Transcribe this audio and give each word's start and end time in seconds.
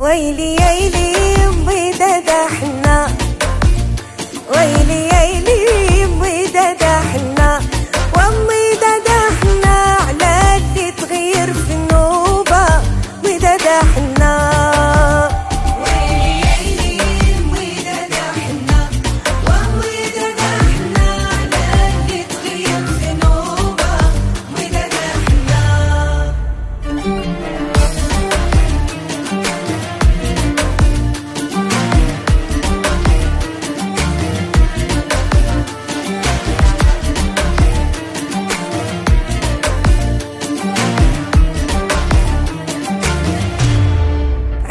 ويلي 0.00 0.56
يلي 0.56 1.36
أمي 1.48 1.90
ددحنا 1.92 2.83
ويلي 4.56 5.08
يلي 5.08 5.53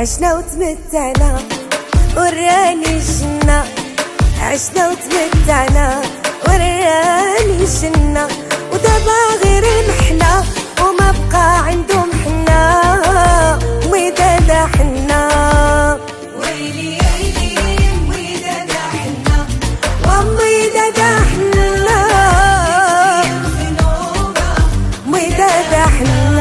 عشنا 0.04 0.34
وتمتعنا 0.36 1.40
وراني 2.18 2.86
الجنة 2.86 3.64
عشنا 4.42 4.90
وتمتعنا 4.90 6.02
وراني 6.48 7.64
الجنة 7.64 8.28
ودابا 8.74 9.20
غير 9.44 9.64
محنا 9.90 10.44
وما 10.82 11.12
بقى 11.32 11.66
عندهم 11.66 12.10
حنا 12.26 12.62
ومدادا 13.86 14.66
حنا 14.66 15.30
ويلي 16.40 16.98
ويلي 18.10 18.54
حنا 18.92 19.48
حنا 25.88 26.33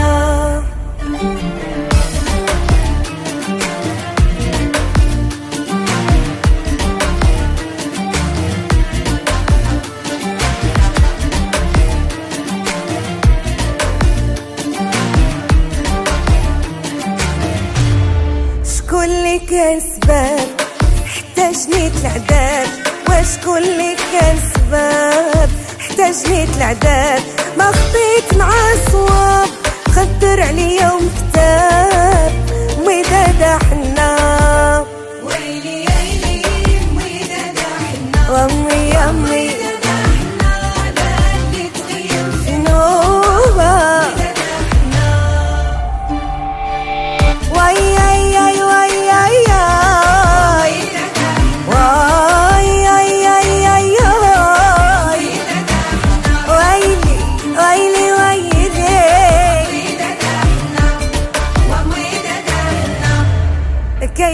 اللي 19.04 19.38
كان 19.38 19.80
سباب 19.80 20.48
حتى 21.06 21.52
جنيت 21.52 21.92
العداد 22.00 22.68
وشكون 23.10 23.62
كان 24.12 24.36
سباب 24.54 25.50
حتى 25.78 26.10
جنيت 26.24 26.48
العداد 26.56 27.22
ما 27.58 27.64
خطيت 27.72 28.34
مع 28.38 28.50
صواب 28.92 29.48
خدر 29.96 30.42
عليا 30.42 30.92
ومكتاب 30.92 31.91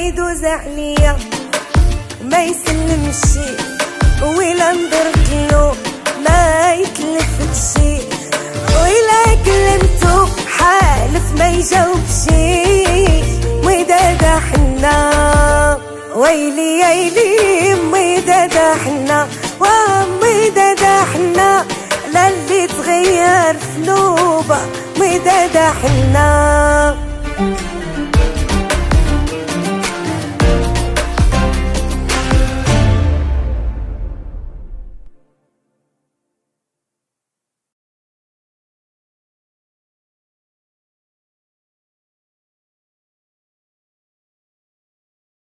كيدو 0.08 0.32
زعلية. 0.32 1.16
ما 2.24 2.44
يسلم 2.44 3.12
شي 3.12 3.50
ولا 4.24 4.72
نضرب 4.72 5.28
له 5.50 5.74
ما 6.24 6.74
يتلفت 6.74 7.52
شي 7.72 7.96
ولا 8.80 9.22
كلمته 9.44 10.26
حالف 10.56 11.32
ما 11.38 11.48
يجاوب 11.48 12.04
شي 12.24 13.22
ودادا 13.64 14.40
حنا 14.48 14.98
ويلي 16.16 16.80
يلي 16.80 17.72
امي 17.72 18.20
دادا 18.20 18.74
حنا 18.74 19.28
وامي 19.60 20.50
دادا 20.50 21.04
حنا 21.12 21.66
للي 22.14 22.66
تغير 22.66 23.54
في 23.58 23.78
نوبة 23.86 24.58
مي 25.00 25.18
دادا 25.18 25.72
حنا 25.82 26.47